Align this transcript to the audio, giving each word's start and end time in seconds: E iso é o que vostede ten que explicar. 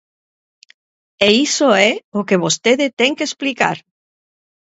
E 1.25 1.27
iso 1.47 1.69
é 1.89 1.91
o 2.19 2.21
que 2.27 2.41
vostede 2.43 2.85
ten 2.99 3.11
que 3.17 3.27
explicar. 3.29 3.77